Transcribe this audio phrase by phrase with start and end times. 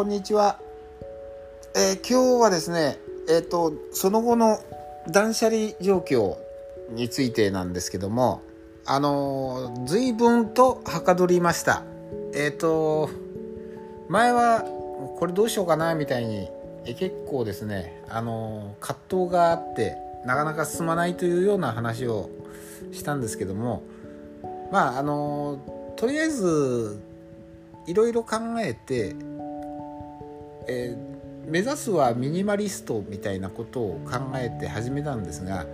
[0.00, 0.58] こんにちは、
[1.76, 2.96] えー、今日はですね
[3.28, 4.58] えっ、ー、とその後の
[5.10, 6.38] 断捨離状況
[6.88, 8.40] についてなんですけども
[8.86, 11.82] あのー、随分とはかどりました。
[12.34, 13.10] えっ、と
[14.08, 14.62] 前は
[15.18, 16.48] これどうしようかなみたいに
[16.86, 22.30] え結構ですねあの葛藤があってなかなか進まないというような話を
[22.90, 23.82] したんですけども
[24.72, 27.02] まああのとりあえず
[27.86, 29.16] いろいろ考えて、
[30.66, 35.66] えー、目指すはミニマリストみたいなことを考えて始めたんですが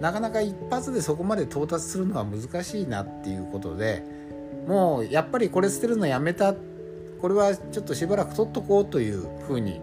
[0.00, 4.04] なかなか一発でそこまで到達するのは難しいなっていうことで
[4.66, 6.54] もうやっぱりこれ捨てるのやめた
[7.20, 9.80] これはちょっとしばらく取っとこうというふうに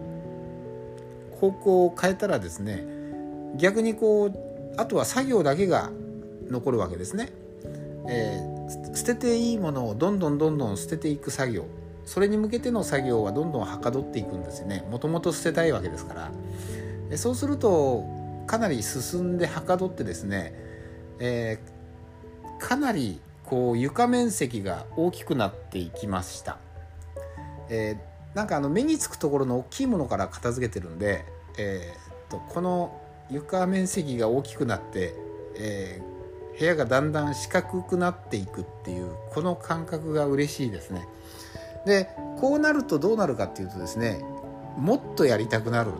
[1.40, 2.84] 方向を変えたらですね
[3.56, 4.34] 逆にこう
[4.76, 5.90] あとは作業だけが
[6.48, 7.30] 残るわけですね。
[8.08, 11.66] えー、捨てていいものをどんどんどんどん捨てていく作業
[12.04, 14.84] それに向けての作業はどんどんはかどっていくんですよね。
[14.90, 16.32] もともと捨てたいわけですから。
[17.16, 18.04] そうすると
[18.46, 20.54] かなり進んではかどってですね、
[21.18, 26.58] えー、かなりこう床面積が大きくなっていきました、
[27.68, 31.24] えー、なんかあの目につくところの大きいものから片付けてるんで、
[31.58, 35.14] えー、とこの床面積が大きくなって、
[35.56, 41.06] えー、部屋がだんだん四角くなっていくっていうこの感覚が嬉しいですね。
[41.84, 44.24] でこうなるとどうなるかっていうとですね
[44.76, 45.92] もっとやりたくなる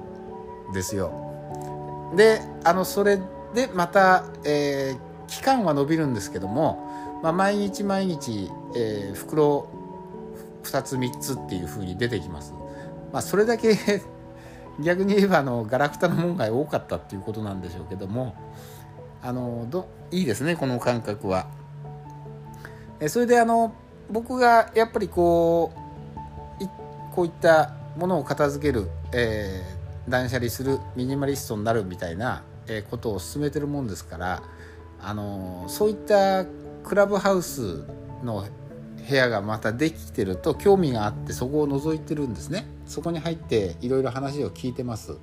[0.71, 2.13] んですよ。
[2.17, 3.19] であのそれ
[3.55, 9.69] でまた、えー、期間は伸びるんですけども、まあ、毎日毎日、えー、袋
[10.65, 12.55] 2つ3つっていう風に出てきます。
[13.13, 13.77] まあ、それだけ
[14.81, 18.35] 逆に言えばあのガラクタの門外多かったっていうことなんでしょうけども
[19.23, 21.47] あのどいいですねこの感覚は。
[23.01, 23.73] えそれであの
[24.13, 25.83] 僕がやっぱりこう
[27.15, 32.43] こういったものを片付ける、えー、断捨離するミニマリストになるみたいな、
[32.91, 34.43] ことを進めてるもんですから
[35.01, 36.47] あのそういった
[36.85, 37.85] クラブハウス
[38.23, 38.47] の
[39.09, 42.67] 部屋がまたできてると興味があってそこを覗いてるんですね。
[42.87, 45.17] そこに入っていろいろ話を聞いてます。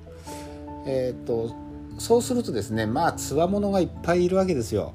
[0.86, 1.54] えっ、と
[1.98, 4.92] そうするとですねまあつわものがいっぱいいるわけですよ。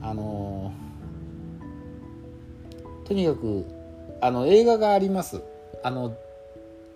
[0.00, 0.55] あの
[3.06, 3.64] とにかく
[4.20, 5.42] あの映画があります。
[5.82, 6.14] あの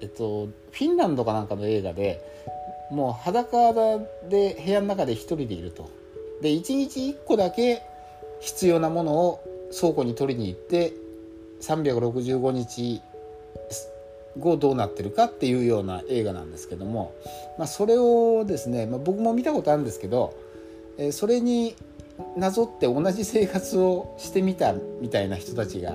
[0.00, 2.20] えっとフィンランドかなんかの映画で
[2.90, 3.98] もう裸
[4.28, 5.88] で部屋の中で一人でいると。
[6.42, 7.82] で1日1個だけ
[8.40, 9.44] 必要なものを
[9.78, 10.94] 倉庫に取りに行って
[11.60, 13.02] 365日
[14.38, 17.14] 後どうなってるかっていうような映画なんですけども、
[17.58, 20.34] まあ、それをですね、まあ、僕も見たことあるんですけど、
[20.98, 21.76] えー、それに
[22.36, 25.94] なぞって同じ生活をしてみたみたいな人たちが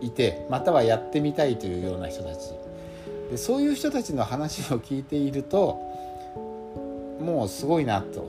[0.00, 2.50] いてまたはやってみたいというような人たち。
[3.30, 5.78] でそういう人たちの話を聞いていると
[7.20, 8.26] もうすごいなと、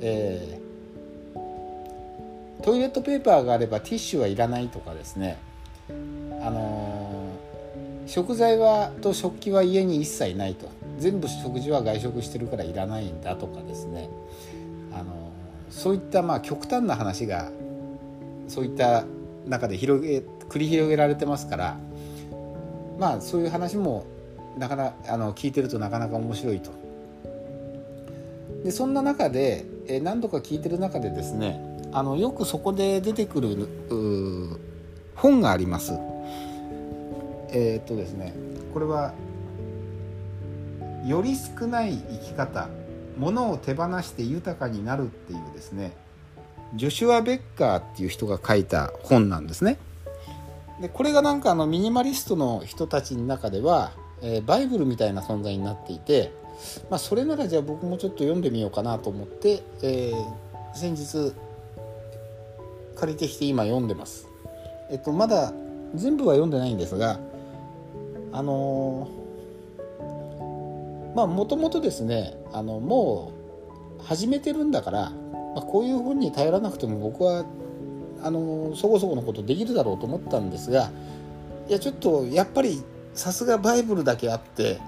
[0.00, 5.38] えー、トイレットペーパーがあればティッシュはいらないとかですね。
[6.40, 10.68] あのー、食材はと食器は家に一切ないと。
[10.98, 14.08] 全部食事は外食してるからいらないんだとかですね。
[14.92, 15.30] あの
[15.70, 17.50] そういったまあ極端な話が
[18.48, 19.04] そういった
[19.48, 21.78] 中で広げ繰り広げられてますから
[22.98, 24.06] まあそういう話も
[24.58, 26.70] なかなあの聞いてるとなかなか面白いと。
[28.64, 31.60] でそんな中で、え何度か聞いてる中でですね
[31.92, 33.68] あのよくそこで出てくる
[35.14, 35.92] 本があります。
[37.50, 38.34] えー、っとですね
[38.74, 39.14] これは
[41.06, 42.68] 「より少ない生き方
[43.16, 45.92] 物を手放して豊かになるっていうですね
[46.74, 49.78] ジョシュア・ベッカーっていう人が書いた本なんですね。
[50.80, 53.92] でこれがなんかあのミニマリストの人たちの中では、
[54.22, 56.32] えー、バイブルみたいな存在になっていて、
[56.88, 61.32] まあ、それならじゃあ僕もちょっと読んでみようかなと思って、えー、先日
[62.96, 64.28] 借りてきて今読んでます。
[64.90, 65.52] えっとまだ
[65.94, 67.18] 全部は読んでないんですが
[68.32, 69.08] あの
[71.16, 73.32] まあもともとですねあのも
[73.98, 75.12] う始めてるんだから、
[75.54, 77.44] まあ、こういう本に頼らなくても僕は
[78.22, 80.90] あのそこそこのことできるだろうと思ったんですが
[81.68, 82.82] いやちょっとやっぱり
[83.14, 84.80] さすがバイブルだけあって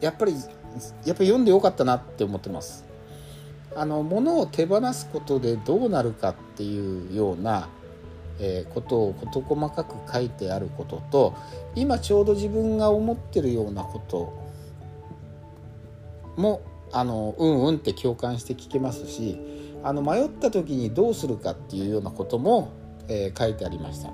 [0.00, 2.84] やっぱりやっぱり読んでよかったなって思ってます。
[3.74, 7.68] あの物を手放すことでどうなるかっていうような、
[8.40, 11.36] えー、ことを事細かく書いてあることと
[11.74, 14.32] 今ちょうど自分が思ってるようなこと
[16.36, 16.62] も
[16.92, 19.38] あのうんうんって共感して聞けますし
[19.82, 22.72] あの迷った時にどうするかっていうようなことも、
[23.08, 24.10] えー、書いてありました。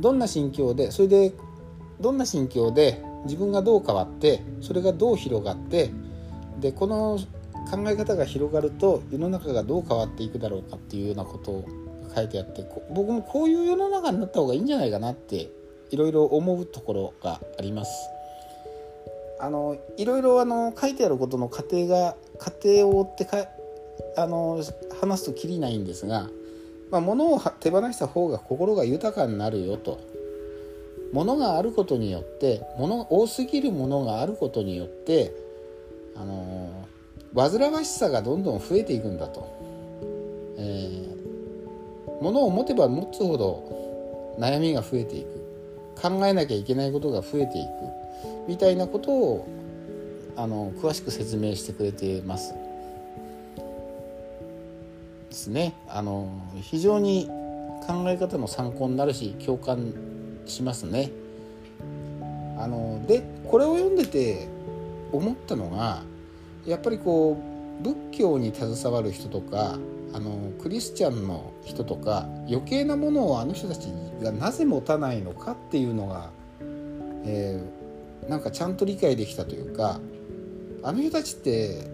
[0.00, 1.32] どんな心境でそれで
[2.00, 5.90] どんな心境で自分がどう変わってそれがどう広がって
[6.60, 7.18] でこの
[7.70, 11.68] 考え方が広がると世の中がどう変わっていくだろうかっていうようなことを
[12.14, 15.50] 書いてあって僕もこういう世の中になった方がいいんじゃないかなって
[15.90, 17.92] いろいろ思うところがあります。
[19.42, 23.48] あのいろいろあの書いてあることの過程が過程を追ってか
[24.16, 24.62] あの
[25.00, 26.30] 話すときりないんですが、
[26.92, 30.00] まあ、物を手放した方が心が豊かになるよと。
[31.12, 35.30] 物があることによって物多すぎるものがあることによって
[36.16, 36.86] あの
[37.34, 39.46] 煩わしさがどんどん増えていくんだと、
[40.56, 45.42] えー、物を持てば持つほど悩みが増えていく。
[46.00, 48.01] 考えなきゃいけないことが増えていく。
[48.48, 49.48] みたいなことを
[50.36, 52.54] あの詳しく説明してくれてます。
[55.28, 55.74] ですね。
[55.88, 56.28] あの
[56.60, 57.26] 非常に
[57.86, 59.92] 考え方の参考になるし共感
[60.46, 61.10] しますね。
[62.58, 64.48] あのでこれを読んでて
[65.10, 66.02] 思ったのが
[66.66, 67.36] やっぱりこ
[67.80, 69.78] う仏教に携わる人とか
[70.14, 73.86] あのクリスチャンの人とか余計なものをあの人たち
[74.22, 76.30] がなぜ持たないのかっていうのが、
[77.24, 77.81] えー、
[78.28, 80.00] なんかちゃんと理解できたというか
[80.82, 81.88] あの人たちって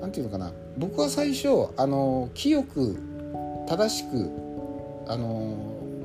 [0.00, 2.98] 何て言うのかな僕は最初あの清く
[3.68, 4.30] 正しく
[5.06, 5.56] あの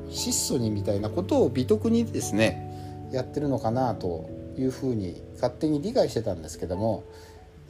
[0.09, 7.03] 質素にみたいなことを美徳にですねやってるのかなというふうに勝手に理解してたんですけども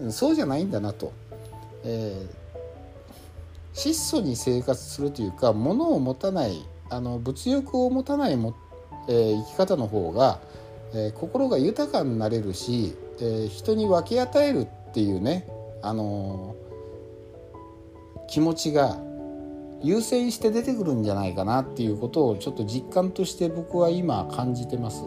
[0.09, 1.13] そうじゃないんだなと。
[1.83, 2.45] えー
[3.75, 8.55] 質素に生活するというか物を持たないあの物欲を持たないも、
[9.09, 10.39] えー、生き方の方が、
[10.95, 15.45] えー、心が豊かになれるし、えー、人に分け与えるっていうね、
[15.81, 16.55] あの
[18.29, 18.97] 気持ちが
[19.83, 25.03] 優先して出てくるんじゃないかなっていうことをちょっと実感として僕は今感じてます。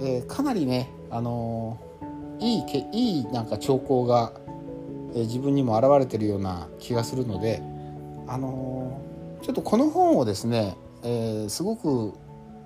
[0.00, 1.78] えかなりね、あの
[2.40, 4.32] いいけいいなんか兆候が
[5.14, 7.62] え自分にも現れてるような気がするので、
[8.26, 8.98] あの
[9.42, 12.14] ちょっとこの本をですね、えー、すごく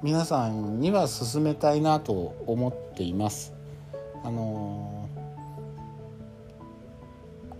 [0.03, 3.55] 皆さんには勧めたいなと思っています。
[4.23, 5.09] あの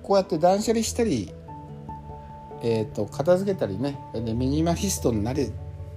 [0.03, 1.33] こうやって断捨離したり、
[2.63, 5.51] えーと、片付けたりねでミニマリストになれ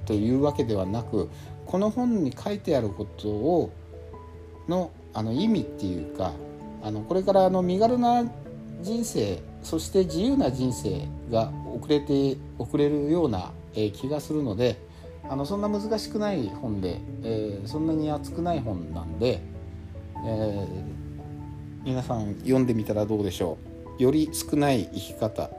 [0.06, 1.30] というわけではなく
[1.66, 3.72] この本に書いてあることを
[4.68, 6.34] のあの意味っていうか
[6.82, 8.24] あのこれからあの身軽な
[8.82, 14.78] 人生そして自由な人生が遅れて遅れるような、えー、気がするので
[15.30, 19.42] あのそんな難しくない本で、えー、そんなに厚くない本なんで、
[20.26, 23.60] えー、皆さん読んでみたらどうでしょ
[24.00, 24.04] う。
[24.04, 25.52] より少ない生き方。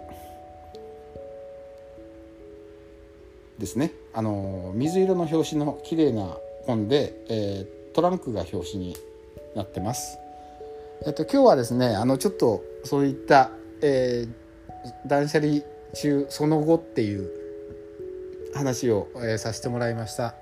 [3.58, 3.92] ですね。
[4.12, 6.36] あの水色の表紙の綺麗な
[6.66, 8.96] 本で、えー、トランクが表紙に
[9.54, 10.18] なってます。
[11.06, 13.50] えっと、今日はですねあのちょっとそういった、
[13.82, 15.60] えー、断捨離
[15.94, 17.39] 中その後っていう
[18.54, 20.34] 話を、えー、させてもらいました。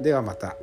[0.00, 0.56] ではまた。